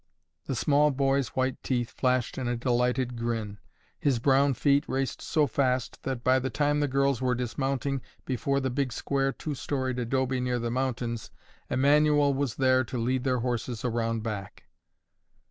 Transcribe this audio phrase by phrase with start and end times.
[0.45, 3.59] The small boy's white teeth flashed in a delighted grin.
[3.99, 8.59] His brown feet raced so fast, that, by the time the girls were dismounting before
[8.59, 11.29] the big square two storied adobe near the mountains,
[11.69, 14.63] Emanuel was there to lead their horses around back.